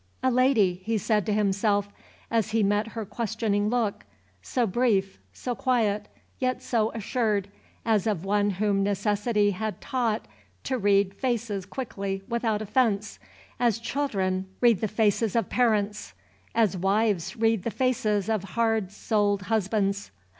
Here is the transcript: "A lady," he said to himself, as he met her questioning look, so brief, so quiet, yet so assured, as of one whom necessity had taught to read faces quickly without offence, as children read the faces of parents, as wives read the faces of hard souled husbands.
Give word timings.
"A 0.23 0.31
lady," 0.31 0.81
he 0.83 0.97
said 0.97 1.27
to 1.27 1.31
himself, 1.33 1.89
as 2.31 2.49
he 2.49 2.63
met 2.63 2.93
her 2.97 3.05
questioning 3.05 3.69
look, 3.69 4.03
so 4.41 4.65
brief, 4.65 5.19
so 5.31 5.53
quiet, 5.53 6.07
yet 6.39 6.59
so 6.63 6.91
assured, 6.93 7.49
as 7.85 8.07
of 8.07 8.25
one 8.25 8.49
whom 8.57 8.81
necessity 8.81 9.51
had 9.51 9.79
taught 9.79 10.27
to 10.63 10.79
read 10.79 11.13
faces 11.13 11.67
quickly 11.67 12.23
without 12.27 12.63
offence, 12.63 13.19
as 13.59 13.77
children 13.77 14.47
read 14.59 14.81
the 14.81 14.87
faces 14.87 15.35
of 15.35 15.49
parents, 15.51 16.13
as 16.55 16.75
wives 16.75 17.35
read 17.37 17.61
the 17.61 17.69
faces 17.69 18.27
of 18.27 18.43
hard 18.43 18.91
souled 18.91 19.43
husbands. 19.43 20.09